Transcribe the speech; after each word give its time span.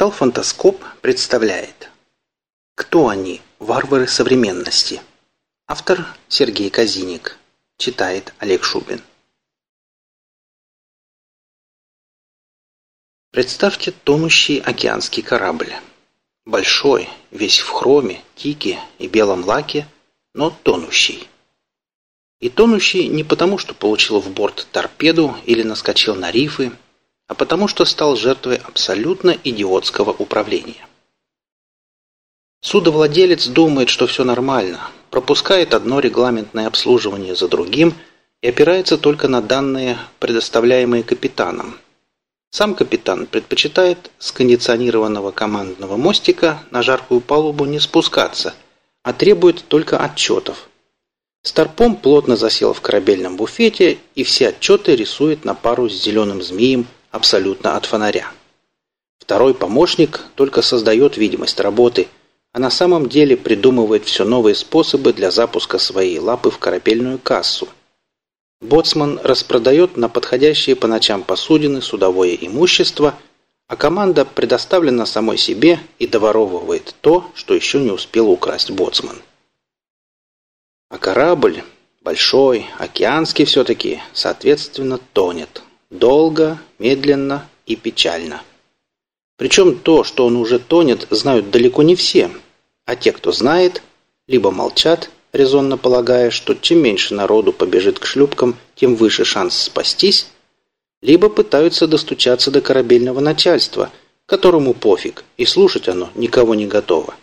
Портал 0.00 0.16
«Фантаскоп» 0.16 0.82
представляет 1.02 1.90
Кто 2.74 3.08
они, 3.08 3.42
варвары 3.58 4.08
современности? 4.08 5.02
Автор 5.66 6.06
Сергей 6.26 6.70
Казиник 6.70 7.36
Читает 7.76 8.32
Олег 8.38 8.64
Шубин 8.64 9.02
Представьте 13.30 13.90
тонущий 13.90 14.58
океанский 14.60 15.22
корабль. 15.22 15.74
Большой, 16.46 17.06
весь 17.30 17.58
в 17.58 17.68
хроме, 17.68 18.22
тике 18.36 18.80
и 18.98 19.06
белом 19.06 19.44
лаке, 19.44 19.86
но 20.32 20.48
тонущий. 20.48 21.28
И 22.38 22.48
тонущий 22.48 23.06
не 23.06 23.22
потому, 23.22 23.58
что 23.58 23.74
получил 23.74 24.18
в 24.20 24.30
борт 24.30 24.66
торпеду 24.72 25.36
или 25.44 25.62
наскочил 25.62 26.14
на 26.14 26.30
рифы, 26.30 26.72
а 27.30 27.34
потому 27.34 27.68
что 27.68 27.84
стал 27.84 28.16
жертвой 28.16 28.56
абсолютно 28.56 29.30
идиотского 29.44 30.10
управления. 30.10 30.84
Судовладелец 32.60 33.46
думает, 33.46 33.88
что 33.88 34.08
все 34.08 34.24
нормально, 34.24 34.80
пропускает 35.10 35.72
одно 35.72 36.00
регламентное 36.00 36.66
обслуживание 36.66 37.36
за 37.36 37.46
другим 37.46 37.94
и 38.42 38.48
опирается 38.48 38.98
только 38.98 39.28
на 39.28 39.40
данные, 39.40 39.96
предоставляемые 40.18 41.04
капитаном. 41.04 41.78
Сам 42.50 42.74
капитан 42.74 43.26
предпочитает 43.26 44.10
с 44.18 44.32
кондиционированного 44.32 45.30
командного 45.30 45.96
мостика 45.96 46.64
на 46.72 46.82
жаркую 46.82 47.20
палубу 47.20 47.64
не 47.64 47.78
спускаться, 47.78 48.54
а 49.04 49.12
требует 49.12 49.62
только 49.68 49.98
отчетов. 49.98 50.68
Старпом 51.44 51.94
плотно 51.94 52.34
засел 52.34 52.72
в 52.72 52.80
корабельном 52.80 53.36
буфете 53.36 53.98
и 54.16 54.24
все 54.24 54.48
отчеты 54.48 54.96
рисует 54.96 55.44
на 55.44 55.54
пару 55.54 55.88
с 55.88 55.92
зеленым 55.92 56.42
змеем 56.42 56.88
абсолютно 57.10 57.76
от 57.76 57.86
фонаря. 57.86 58.32
Второй 59.18 59.54
помощник 59.54 60.20
только 60.34 60.62
создает 60.62 61.16
видимость 61.16 61.60
работы, 61.60 62.08
а 62.52 62.58
на 62.58 62.70
самом 62.70 63.08
деле 63.08 63.36
придумывает 63.36 64.04
все 64.04 64.24
новые 64.24 64.54
способы 64.54 65.12
для 65.12 65.30
запуска 65.30 65.78
своей 65.78 66.18
лапы 66.18 66.50
в 66.50 66.58
корабельную 66.58 67.18
кассу. 67.18 67.68
Боцман 68.60 69.20
распродает 69.22 69.96
на 69.96 70.08
подходящие 70.08 70.76
по 70.76 70.86
ночам 70.86 71.22
посудины 71.22 71.80
судовое 71.80 72.34
имущество, 72.34 73.14
а 73.68 73.76
команда 73.76 74.24
предоставлена 74.24 75.06
самой 75.06 75.38
себе 75.38 75.78
и 75.98 76.06
доворовывает 76.06 76.94
то, 77.00 77.30
что 77.34 77.54
еще 77.54 77.78
не 77.78 77.90
успел 77.90 78.28
украсть 78.28 78.70
боцман. 78.70 79.16
А 80.90 80.98
корабль, 80.98 81.62
большой, 82.02 82.66
океанский 82.78 83.44
все-таки, 83.44 84.00
соответственно, 84.12 84.98
тонет. 85.12 85.62
Долго, 85.88 86.58
медленно 86.80 87.46
и 87.66 87.76
печально. 87.76 88.42
Причем 89.36 89.78
то, 89.78 90.02
что 90.02 90.26
он 90.26 90.36
уже 90.36 90.58
тонет, 90.58 91.06
знают 91.10 91.50
далеко 91.50 91.82
не 91.82 91.94
все, 91.94 92.30
а 92.86 92.96
те, 92.96 93.12
кто 93.12 93.30
знает, 93.30 93.82
либо 94.26 94.50
молчат, 94.50 95.10
резонно 95.32 95.76
полагая, 95.78 96.30
что 96.30 96.54
чем 96.54 96.82
меньше 96.82 97.14
народу 97.14 97.52
побежит 97.52 97.98
к 97.98 98.06
шлюпкам, 98.06 98.56
тем 98.74 98.96
выше 98.96 99.24
шанс 99.24 99.56
спастись, 99.56 100.28
либо 101.02 101.28
пытаются 101.28 101.86
достучаться 101.86 102.50
до 102.50 102.60
корабельного 102.60 103.20
начальства, 103.20 103.90
которому 104.26 104.74
пофиг, 104.74 105.24
и 105.36 105.44
слушать 105.44 105.88
оно 105.88 106.10
никого 106.14 106.54
не 106.54 106.66
готово. 106.66 107.14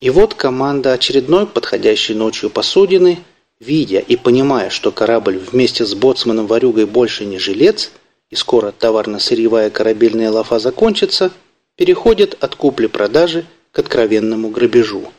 И 0.00 0.10
вот 0.10 0.34
команда 0.34 0.94
очередной 0.94 1.46
подходящей 1.46 2.14
ночью 2.14 2.50
посудины– 2.50 3.22
Видя 3.62 4.00
и 4.00 4.16
понимая, 4.16 4.70
что 4.70 4.90
корабль 4.90 5.38
вместе 5.38 5.86
с 5.86 5.94
боцманом-ворюгой 5.94 6.84
больше 6.84 7.24
не 7.24 7.38
жилец, 7.38 7.92
и 8.28 8.34
скоро 8.34 8.72
товарно-сырьевая 8.72 9.70
корабельная 9.70 10.32
лафа 10.32 10.58
закончится, 10.58 11.30
переходит 11.76 12.36
от 12.42 12.56
купли-продажи 12.56 13.46
к 13.70 13.78
откровенному 13.78 14.50
грабежу. 14.50 15.12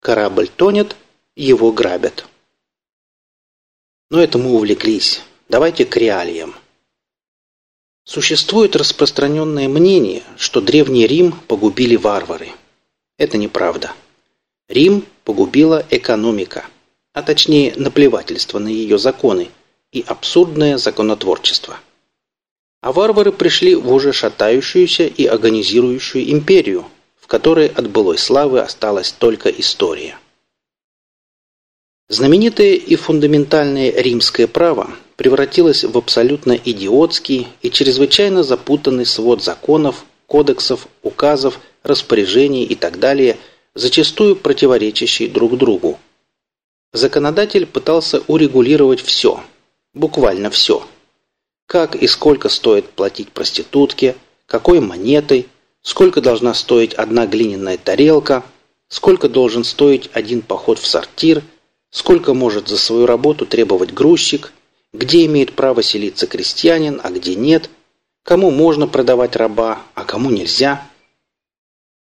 Корабль 0.00 0.48
тонет, 0.48 0.96
его 1.36 1.70
грабят. 1.70 2.24
Но 4.08 4.22
это 4.22 4.38
мы 4.38 4.54
увлеклись. 4.54 5.20
Давайте 5.50 5.84
к 5.84 5.94
реалиям. 5.98 6.54
Существует 8.04 8.74
распространенное 8.74 9.68
мнение, 9.68 10.22
что 10.38 10.62
Древний 10.62 11.06
Рим 11.06 11.32
погубили 11.46 11.96
варвары. 11.96 12.52
Это 13.18 13.36
неправда. 13.36 13.92
Рим 14.66 15.04
погубила 15.24 15.84
экономика– 15.90 16.64
а 17.12 17.22
точнее 17.22 17.74
наплевательство 17.76 18.58
на 18.58 18.68
ее 18.68 18.98
законы 18.98 19.48
и 19.92 20.04
абсурдное 20.06 20.78
законотворчество. 20.78 21.78
А 22.80 22.92
варвары 22.92 23.32
пришли 23.32 23.74
в 23.74 23.92
уже 23.92 24.12
шатающуюся 24.12 25.06
и 25.06 25.26
агонизирующую 25.26 26.30
империю, 26.30 26.86
в 27.20 27.26
которой 27.26 27.68
от 27.68 27.90
былой 27.90 28.16
славы 28.16 28.60
осталась 28.60 29.12
только 29.12 29.50
история. 29.50 30.18
Знаменитое 32.08 32.74
и 32.74 32.96
фундаментальное 32.96 33.92
римское 33.92 34.48
право 34.48 34.90
превратилось 35.16 35.84
в 35.84 35.96
абсолютно 35.96 36.52
идиотский 36.52 37.46
и 37.62 37.70
чрезвычайно 37.70 38.42
запутанный 38.42 39.06
свод 39.06 39.44
законов, 39.44 40.04
кодексов, 40.26 40.88
указов, 41.02 41.60
распоряжений 41.82 42.64
и 42.64 42.74
так 42.74 42.98
далее, 42.98 43.36
зачастую 43.74 44.34
противоречащий 44.34 45.28
друг 45.28 45.56
другу, 45.56 45.98
Законодатель 46.92 47.66
пытался 47.66 48.20
урегулировать 48.26 49.00
все, 49.00 49.40
буквально 49.94 50.50
все. 50.50 50.84
Как 51.66 51.94
и 51.94 52.08
сколько 52.08 52.48
стоит 52.48 52.90
платить 52.90 53.30
проститутке, 53.30 54.16
какой 54.46 54.80
монетой, 54.80 55.46
сколько 55.82 56.20
должна 56.20 56.52
стоить 56.52 56.94
одна 56.94 57.26
глиняная 57.26 57.78
тарелка, 57.78 58.42
сколько 58.88 59.28
должен 59.28 59.62
стоить 59.62 60.10
один 60.12 60.42
поход 60.42 60.80
в 60.80 60.86
сортир, 60.86 61.44
сколько 61.90 62.34
может 62.34 62.66
за 62.66 62.76
свою 62.76 63.06
работу 63.06 63.46
требовать 63.46 63.94
грузчик, 63.94 64.52
где 64.92 65.24
имеет 65.26 65.54
право 65.54 65.84
селиться 65.84 66.26
крестьянин, 66.26 67.00
а 67.04 67.10
где 67.10 67.36
нет, 67.36 67.70
кому 68.24 68.50
можно 68.50 68.88
продавать 68.88 69.36
раба, 69.36 69.82
а 69.94 70.04
кому 70.04 70.30
нельзя. 70.30 70.89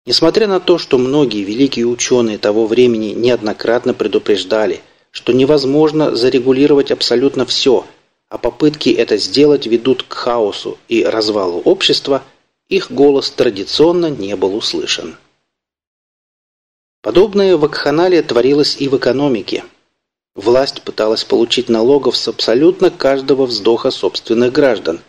Несмотря 0.05 0.47
на 0.47 0.59
то, 0.59 0.77
что 0.77 0.99
многие 0.99 1.43
великие 1.43 1.87
ученые 1.87 2.37
того 2.37 2.67
времени 2.67 3.13
неоднократно 3.13 3.95
предупреждали, 3.95 4.81
что 5.09 5.33
невозможно 5.33 6.15
зарегулировать 6.15 6.91
абсолютно 6.91 7.45
все, 7.45 7.85
а 8.29 8.37
попытки 8.37 8.89
это 8.89 9.17
сделать 9.17 9.65
ведут 9.65 10.03
к 10.03 10.13
хаосу 10.13 10.77
и 10.87 11.03
развалу 11.03 11.59
общества, 11.61 12.23
их 12.69 12.91
голос 12.91 13.31
традиционно 13.31 14.09
не 14.09 14.35
был 14.35 14.55
услышан. 14.55 15.15
Подобное 17.01 17.57
вакханалия 17.57 18.21
творилось 18.21 18.77
и 18.79 18.87
в 18.87 18.97
экономике. 18.97 19.63
Власть 20.35 20.81
пыталась 20.81 21.23
получить 21.23 21.69
налогов 21.69 22.17
с 22.17 22.27
абсолютно 22.27 22.91
каждого 22.91 23.45
вздоха 23.45 23.89
собственных 23.89 24.51
граждан. 24.51 24.99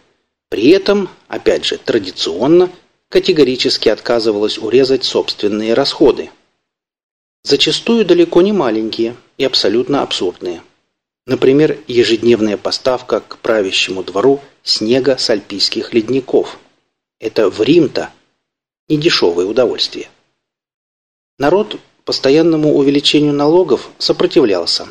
При 0.49 0.69
этом, 0.69 1.11
опять 1.29 1.67
же, 1.67 1.77
традиционно– 1.77 2.71
категорически 3.09 3.89
отказывалась 3.89 4.59
урезать 4.59 5.05
собственные 5.05 5.75
расходы. 5.75 6.31
Зачастую 7.43 8.05
далеко 8.05 8.43
не 8.43 8.53
маленькие 8.53 9.17
и 9.39 9.45
абсолютно 9.45 10.03
абсурдные. 10.03 10.63
Например, 11.27 11.79
ежедневная 11.87 12.57
поставка 12.57 13.21
к 13.21 13.39
правящему 13.39 14.03
двору 14.03 14.41
снега 14.63 15.17
с 15.17 15.29
альпийских 15.31 15.93
ледников. 15.93 16.59
Это 17.19 17.51
в 17.51 17.61
Рим-то 17.63 18.11
недешевое 18.89 19.47
удовольствие. 19.47 20.09
Народ 21.39 21.79
постоянному 22.05 22.77
увеличению 22.77 23.33
налогов 23.33 23.91
сопротивлялся. 23.99 24.89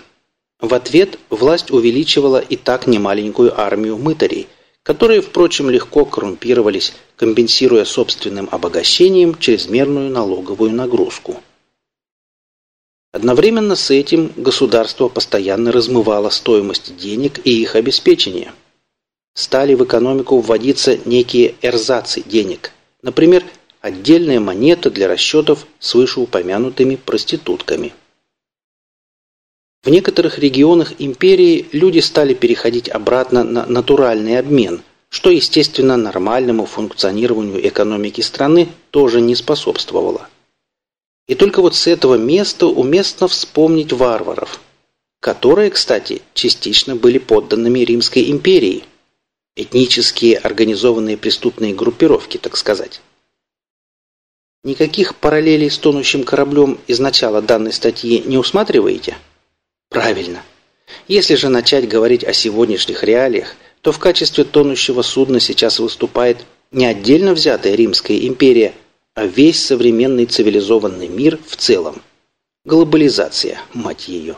В 0.59 0.73
ответ 0.73 1.17
власть 1.29 1.71
увеличивала 1.71 2.39
и 2.39 2.55
так 2.55 2.87
немаленькую 2.87 3.59
армию 3.59 3.97
мытарей, 3.97 4.47
которые, 4.85 5.22
впрочем, 5.22 5.72
легко 5.72 6.06
коррумпировались, 6.06 6.94
компенсируя 7.16 7.85
собственным 7.85 8.48
обогащением 8.51 9.36
чрезмерную 9.36 10.12
налоговую 10.12 10.74
нагрузку. 10.74 11.42
Одновременно 13.12 13.75
с 13.75 13.89
этим 13.89 14.31
государство 14.36 15.07
постоянно 15.07 15.71
размывало 15.71 16.30
стоимость 16.30 16.95
денег 16.98 17.39
и 17.44 17.62
их 17.63 17.75
обеспечение. 17.75 18.54
Стали 19.33 19.74
в 19.74 19.83
экономику 19.83 20.39
вводиться 20.39 21.00
некие 21.04 21.56
эрзацы 21.63 22.21
денег, 22.21 22.71
например, 23.01 23.44
отдельная 23.81 24.39
монета 24.39 24.92
для 24.92 25.07
расчетов 25.07 25.65
с 25.80 25.95
вышеупомянутыми 25.95 26.95
проститутками. 26.95 27.95
В 29.85 29.89
некоторых 29.91 30.39
регионах 30.39 30.93
империи 30.97 31.67
люди 31.71 31.99
стали 31.99 32.33
переходить 32.33 32.89
обратно 32.89 33.43
на 33.43 33.67
натуральный 33.67 34.39
обмен, 34.39 34.81
что, 35.09 35.29
естественно, 35.29 35.95
нормальному 35.95 36.65
функционированию 36.65 37.65
экономики 37.67 38.21
страны 38.21 38.67
тоже 38.89 39.21
не 39.21 39.35
способствовало. 39.35 40.27
И 41.27 41.35
только 41.35 41.61
вот 41.61 41.75
с 41.75 41.85
этого 41.85 42.15
места 42.15 42.65
уместно 42.65 43.27
вспомнить 43.27 43.93
варваров, 43.93 44.59
которые, 45.19 45.69
кстати, 45.69 46.23
частично 46.33 46.95
были 46.95 47.19
подданными 47.19 47.79
Римской 47.81 48.31
империи. 48.31 48.85
Этнические 49.55 50.37
организованные 50.39 51.15
преступные 51.15 51.75
группировки, 51.75 52.37
так 52.37 52.57
сказать. 52.57 53.01
Никаких 54.63 55.15
параллелей 55.15 55.69
с 55.69 55.77
тонущим 55.77 56.23
кораблем 56.23 56.79
из 56.87 56.99
начала 56.99 57.43
данной 57.43 57.71
статьи 57.71 58.23
не 58.25 58.39
усматриваете? 58.39 59.15
Правильно. 59.95 60.44
Если 61.07 61.36
же 61.36 61.47
начать 61.47 61.88
говорить 61.88 62.25
о 62.25 62.33
сегодняшних 62.33 63.06
реалиях, 63.06 63.56
то 63.80 63.94
в 63.94 63.97
качестве 63.97 64.44
тонущего 64.44 65.01
судна 65.03 65.39
сейчас 65.39 65.80
выступает 65.80 66.45
не 66.71 66.86
отдельно 66.86 67.33
взятая 67.33 67.75
Римская 67.75 68.18
империя, 68.27 68.74
а 69.13 69.25
весь 69.25 69.65
современный 69.65 70.25
цивилизованный 70.25 71.07
мир 71.07 71.39
в 71.47 71.56
целом. 71.56 72.01
Глобализация, 72.65 73.62
мать 73.74 74.09
ее. 74.09 74.36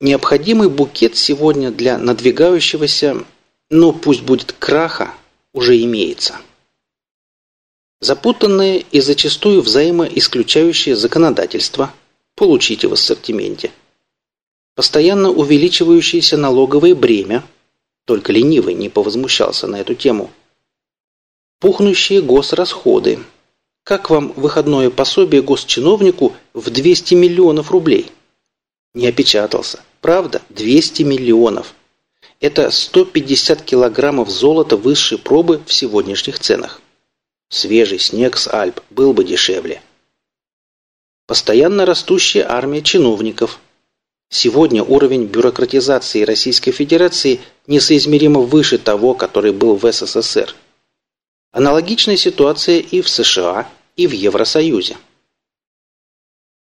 Необходимый 0.00 0.68
букет 0.68 1.16
сегодня 1.16 1.70
для 1.70 1.98
надвигающегося, 1.98 3.24
ну 3.70 3.92
пусть 3.92 4.22
будет 4.22 4.56
краха, 4.58 5.14
уже 5.52 5.80
имеется. 5.84 6.34
Запутанное 8.00 8.78
и 8.90 8.98
зачастую 8.98 9.62
взаимоисключающее 9.62 10.96
законодательство 10.96 11.92
получите 12.36 12.86
в 12.86 12.92
ассортименте. 12.92 13.72
Постоянно 14.76 15.30
увеличивающееся 15.30 16.36
налоговое 16.36 16.94
бремя, 16.94 17.42
только 18.04 18.30
ленивый 18.32 18.74
не 18.74 18.88
повозмущался 18.88 19.66
на 19.66 19.80
эту 19.80 19.94
тему. 19.94 20.30
Пухнущие 21.58 22.20
госрасходы. 22.20 23.18
Как 23.82 24.10
вам 24.10 24.32
выходное 24.36 24.90
пособие 24.90 25.42
госчиновнику 25.42 26.34
в 26.52 26.70
200 26.70 27.14
миллионов 27.14 27.70
рублей? 27.70 28.12
Не 28.94 29.08
опечатался. 29.08 29.80
Правда? 30.02 30.42
200 30.50 31.02
миллионов. 31.02 31.74
Это 32.40 32.70
150 32.70 33.62
килограммов 33.62 34.28
золота 34.28 34.76
высшей 34.76 35.16
пробы 35.16 35.62
в 35.64 35.72
сегодняшних 35.72 36.38
ценах. 36.38 36.82
Свежий 37.48 37.98
снег 37.98 38.36
с 38.36 38.46
Альп 38.48 38.80
был 38.90 39.14
бы 39.14 39.24
дешевле. 39.24 39.80
Постоянно 41.26 41.84
растущая 41.86 42.44
армия 42.48 42.82
чиновников. 42.82 43.60
Сегодня 44.28 44.82
уровень 44.82 45.26
бюрократизации 45.26 46.22
Российской 46.22 46.72
Федерации 46.72 47.40
несоизмеримо 47.66 48.40
выше 48.40 48.78
того, 48.78 49.14
который 49.14 49.52
был 49.52 49.76
в 49.76 49.90
СССР. 49.90 50.54
Аналогичная 51.52 52.16
ситуация 52.16 52.78
и 52.78 53.00
в 53.00 53.08
США, 53.08 53.68
и 53.96 54.06
в 54.06 54.12
Евросоюзе. 54.12 54.96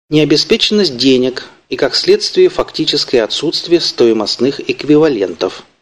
Необеспеченность 0.09 0.97
денег 0.97 1.49
и, 1.69 1.75
как 1.75 1.95
следствие, 1.95 2.49
фактическое 2.49 3.23
отсутствие 3.23 3.81
стоимостных 3.81 4.59
эквивалентов– 4.69 5.63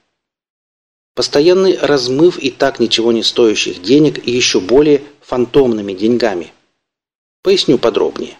Постоянный 1.13 1.77
размыв 1.77 2.39
и 2.39 2.51
так 2.51 2.79
ничего 2.79 3.11
не 3.11 3.21
стоящих 3.21 3.81
денег 3.81 4.25
еще 4.25 4.61
более 4.61 5.03
фантомными 5.19 5.93
деньгами. 5.93 6.53
Поясню 7.43 7.77
подробнее. 7.77 8.37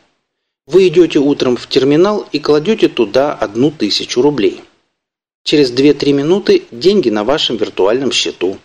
Вы 0.71 0.87
идете 0.87 1.19
утром 1.19 1.57
в 1.57 1.67
терминал 1.67 2.25
и 2.31 2.39
кладете 2.39 2.87
туда 2.87 3.33
одну 3.33 3.71
тысячу 3.71 4.21
рублей. 4.21 4.61
Через 5.43 5.69
2-3 5.69 6.13
минуты 6.13 6.63
деньги 6.71 7.09
на 7.09 7.25
вашем 7.25 7.57
виртуальном 7.57 8.13
счету. 8.13 8.57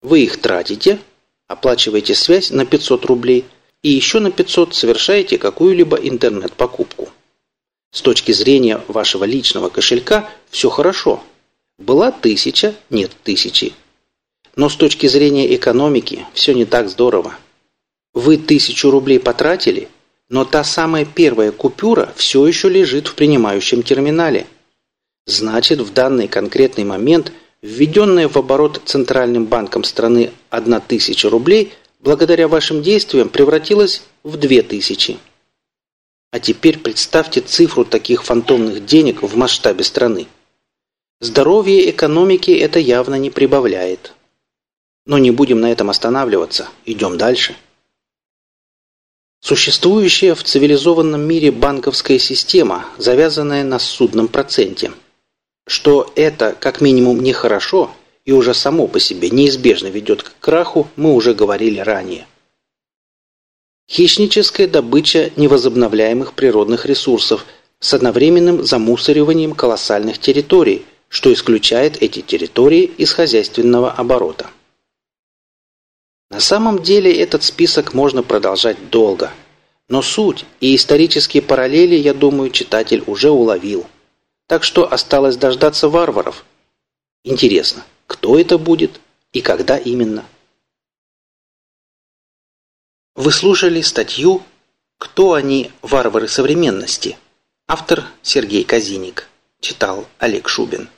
Вы 0.00 0.22
их 0.22 0.40
тратите, 0.40 0.98
оплачиваете 1.46 2.14
связь 2.14 2.50
на 2.50 2.64
500 2.64 3.04
рублей 3.04 3.44
и 3.82 3.90
еще 3.90 4.20
на 4.20 4.30
500 4.30 4.74
совершаете 4.74 5.36
какую-либо 5.36 5.98
интернет-покупку. 5.98 7.10
С 7.92 8.00
точки 8.00 8.32
зрения 8.32 8.80
вашего 8.88 9.24
личного 9.24 9.68
кошелька 9.68 10.30
все 10.50 10.70
хорошо– 10.70 11.22
была 11.78 12.10
тысяча, 12.10 12.74
нет 12.88 13.10
тысячи. 13.22 13.74
Но 14.56 14.70
с 14.70 14.76
точки 14.76 15.08
зрения 15.08 15.54
экономики 15.54 16.24
все 16.32 16.54
не 16.54 16.64
так 16.64 16.88
здорово. 16.88 17.36
Вы 18.14 18.38
тысячу 18.38 18.90
рублей 18.90 19.20
потратили, 19.20 19.88
но 20.28 20.44
та 20.44 20.64
самая 20.64 21.04
первая 21.04 21.52
купюра 21.52 22.12
все 22.16 22.46
еще 22.46 22.68
лежит 22.68 23.08
в 23.08 23.14
принимающем 23.14 23.82
терминале. 23.82 24.46
Значит, 25.26 25.80
в 25.80 25.92
данный 25.92 26.28
конкретный 26.28 26.84
момент 26.84 27.32
введенная 27.62 28.28
в 28.28 28.36
оборот 28.36 28.82
Центральным 28.84 29.46
банком 29.46 29.84
страны 29.84 30.32
одна 30.50 30.80
тысяча 30.80 31.30
рублей 31.30 31.72
благодаря 32.00 32.46
вашим 32.46 32.82
действиям 32.82 33.30
превратилась 33.30 34.02
в 34.22 34.36
две 34.36 34.62
тысячи. 34.62 35.18
А 36.30 36.40
теперь 36.40 36.78
представьте 36.78 37.40
цифру 37.40 37.84
таких 37.84 38.24
фантомных 38.24 38.84
денег 38.84 39.22
в 39.22 39.36
масштабе 39.36 39.84
страны. 39.84 40.26
Здоровье 41.20 41.88
экономики 41.88 42.50
это 42.50 42.78
явно 42.78 43.14
не 43.14 43.30
прибавляет. 43.30 44.12
Но 45.06 45.18
не 45.18 45.30
будем 45.30 45.60
на 45.60 45.70
этом 45.70 45.90
останавливаться, 45.90 46.68
идем 46.84 47.16
дальше. 47.16 47.56
Существующая 49.44 50.34
в 50.34 50.42
цивилизованном 50.42 51.20
мире 51.20 51.52
банковская 51.52 52.18
система, 52.18 52.86
завязанная 52.96 53.62
на 53.62 53.78
судном 53.78 54.28
проценте. 54.28 54.92
Что 55.66 56.10
это, 56.16 56.56
как 56.58 56.80
минимум, 56.80 57.22
нехорошо 57.22 57.90
и 58.24 58.32
уже 58.32 58.54
само 58.54 58.86
по 58.86 58.98
себе 58.98 59.28
неизбежно 59.28 59.88
ведет 59.88 60.22
к 60.22 60.32
краху, 60.40 60.88
мы 60.96 61.12
уже 61.12 61.34
говорили 61.34 61.78
ранее. 61.78 62.26
Хищническая 63.86 64.66
добыча 64.66 65.30
невозобновляемых 65.36 66.32
природных 66.32 66.86
ресурсов 66.86 67.44
с 67.80 67.92
одновременным 67.92 68.64
замусориванием 68.64 69.52
колоссальных 69.52 70.18
территорий– 70.18 70.86
что 71.14 71.32
исключает 71.32 72.02
эти 72.02 72.22
территории 72.22 72.90
из 72.98 73.12
хозяйственного 73.12 73.92
оборота. 73.92 74.48
На 76.30 76.40
самом 76.40 76.82
деле 76.82 77.14
этот 77.14 77.42
список 77.42 77.94
можно 77.94 78.22
продолжать 78.22 78.90
долго, 78.90 79.32
но 79.88 80.02
суть 80.02 80.44
и 80.60 80.74
исторические 80.74 81.42
параллели, 81.42 81.94
я 81.94 82.14
думаю, 82.14 82.50
читатель 82.50 83.04
уже 83.06 83.30
уловил. 83.30 83.86
Так 84.46 84.64
что 84.64 84.90
осталось 84.90 85.36
дождаться 85.36 85.88
варваров. 85.88 86.44
Интересно, 87.22 87.84
кто 88.06 88.38
это 88.38 88.58
будет 88.58 89.00
и 89.32 89.40
когда 89.40 89.78
именно? 89.78 90.24
Вы 93.14 93.30
слушали 93.30 93.80
статью 93.80 94.42
«Кто 94.98 95.34
они, 95.34 95.70
варвары 95.82 96.28
современности?» 96.28 97.16
Автор 97.66 98.04
Сергей 98.22 98.64
Казиник. 98.64 99.28
Читал 99.60 100.06
Олег 100.18 100.48
Шубин. 100.48 100.88